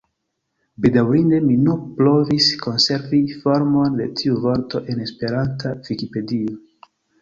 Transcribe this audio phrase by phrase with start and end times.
[0.85, 6.63] Bedaurinde mi nur provis konservi formon de tiu vorto en esperanta Vikipedio.